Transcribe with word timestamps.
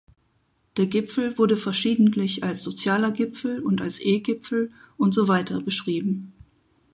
Der 0.77 0.87
Gipfel 0.87 1.37
wurde 1.37 1.55
verschiedentlich 1.57 2.43
als 2.43 2.63
sozialer 2.63 3.11
Gipfel 3.11 3.59
und 3.61 3.81
als 3.83 3.99
E-Gipfel 4.01 4.71
und 4.97 5.13
so 5.13 5.27
weiter 5.27 5.61
beschrieben. 5.61 6.33